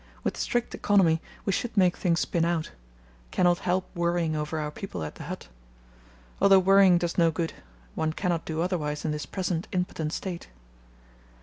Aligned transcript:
With 0.23 0.35
strict 0.35 0.73
economy 0.73 1.21
we 1.45 1.51
should 1.53 1.77
make 1.77 1.95
things 1.95 2.21
spin 2.21 2.43
out; 2.43 2.71
cannot 3.29 3.59
help 3.59 3.85
worrying 3.95 4.35
over 4.35 4.57
our 4.57 4.71
people 4.71 5.03
at 5.03 5.13
the 5.13 5.25
hut. 5.25 5.47
Although 6.41 6.57
worrying 6.57 6.97
does 6.97 7.19
no 7.19 7.29
good, 7.29 7.53
one 7.93 8.11
cannot 8.11 8.43
do 8.43 8.61
otherwise 8.63 9.05
in 9.05 9.11
this 9.11 9.27
present 9.27 9.67
impotent 9.71 10.11
state. 10.11 10.47